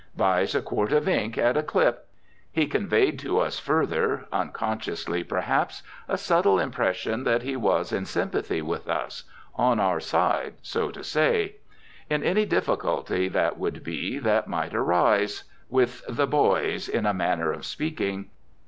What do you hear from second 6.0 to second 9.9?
a subtle impression that he was, in sympathy with us, on